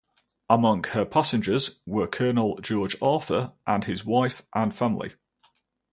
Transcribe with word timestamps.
Among 0.49 0.83
her 0.85 1.05
passengers 1.05 1.79
were 1.85 2.07
Colonel 2.07 2.57
George 2.57 2.95
Arthur 3.03 3.53
and 3.67 3.83
his 3.85 4.03
wife 4.03 4.41
and 4.55 4.73
family. 4.75 5.11